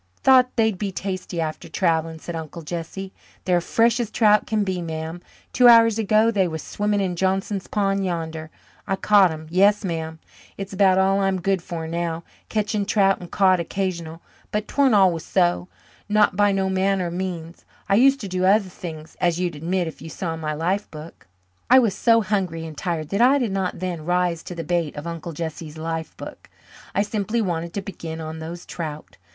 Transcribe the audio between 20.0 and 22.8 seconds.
you saw my life book." I was so hungry and